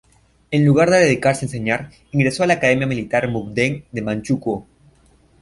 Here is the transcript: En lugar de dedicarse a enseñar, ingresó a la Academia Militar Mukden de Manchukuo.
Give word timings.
En 0.49 0.65
lugar 0.65 0.89
de 0.89 0.97
dedicarse 0.97 1.45
a 1.45 1.45
enseñar, 1.45 1.91
ingresó 2.11 2.41
a 2.41 2.47
la 2.47 2.55
Academia 2.55 2.87
Militar 2.87 3.27
Mukden 3.27 3.85
de 3.91 4.01
Manchukuo. 4.01 4.67